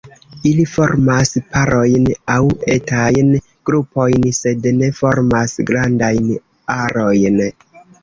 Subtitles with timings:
[0.51, 2.07] Ili formas parojn
[2.37, 2.39] aŭ
[2.77, 3.31] etajn
[3.71, 6.37] grupojn, sed ne formas grandajn
[6.83, 7.43] arojn.